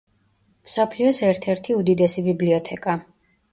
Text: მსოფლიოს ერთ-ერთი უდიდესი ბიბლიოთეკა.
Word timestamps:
მსოფლიოს 0.69 1.19
ერთ-ერთი 1.29 1.77
უდიდესი 1.83 2.27
ბიბლიოთეკა. 2.31 2.99